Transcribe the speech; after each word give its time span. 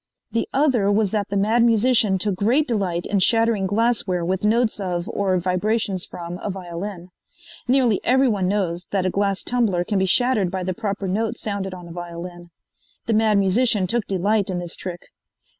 The 0.31 0.49
other 0.51 0.91
was 0.91 1.11
that 1.11 1.29
the 1.29 1.37
Mad 1.37 1.61
Musician 1.63 2.17
took 2.17 2.33
great 2.33 2.67
delight 2.67 3.05
in 3.05 3.19
shattering 3.19 3.67
glassware 3.67 4.25
with 4.25 4.43
notes 4.43 4.79
of 4.79 5.07
or 5.07 5.37
vibrations 5.37 6.05
from 6.05 6.39
a 6.41 6.49
violin. 6.49 7.09
Nearly 7.67 8.01
everyone 8.03 8.47
knows 8.47 8.87
that 8.89 9.05
a 9.05 9.11
glass 9.11 9.43
tumbler 9.43 9.83
can 9.83 9.99
be 9.99 10.07
shattered 10.07 10.49
by 10.49 10.63
the 10.63 10.73
proper 10.73 11.07
note 11.07 11.37
sounded 11.37 11.75
on 11.75 11.87
a 11.87 11.91
violin. 11.91 12.49
The 13.05 13.13
Mad 13.13 13.37
Musician 13.37 13.85
took 13.85 14.07
delight 14.07 14.49
in 14.49 14.57
this 14.57 14.75
trick. 14.75 15.01